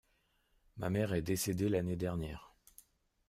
[0.77, 2.55] Ma mère est décédée l’année dernière.